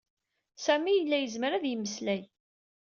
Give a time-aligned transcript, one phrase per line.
[0.63, 2.21] Sami yella yezmer ad yemmeslay.